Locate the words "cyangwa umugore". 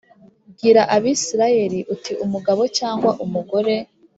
2.77-3.75